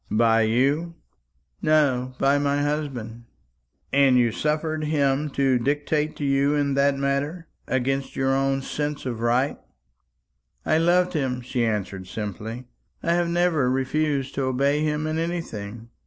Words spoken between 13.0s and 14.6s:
"I have never refused to